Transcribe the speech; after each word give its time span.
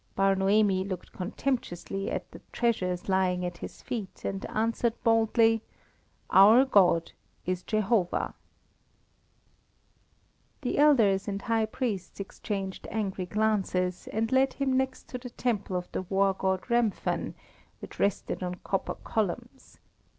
Bar 0.15 0.33
Noemi 0.33 0.83
looked 0.83 1.11
contemptuously 1.13 2.09
at 2.09 2.31
the 2.31 2.41
treasures 2.51 3.07
lying 3.07 3.45
at 3.45 3.59
his 3.59 3.83
feet, 3.83 4.25
and 4.25 4.43
answered 4.47 4.95
boldly: 5.03 5.61
"Our 6.31 6.65
God 6.65 7.11
is 7.45 7.61
Jehovah." 7.61 8.33
The 10.63 10.79
elders 10.79 11.27
and 11.27 11.39
high 11.43 11.67
priests 11.67 12.19
exchanged 12.19 12.87
angry 12.89 13.27
glances, 13.27 14.07
and 14.11 14.31
led 14.31 14.53
him 14.53 14.73
next 14.75 15.07
to 15.09 15.19
the 15.19 15.29
temple 15.29 15.75
of 15.75 15.87
the 15.91 16.01
war 16.01 16.33
god 16.33 16.61
Remphan, 16.63 17.35
which 17.79 17.99
rested 17.99 18.41
on 18.41 18.55
copper 18.63 18.95
columns. 19.03 19.77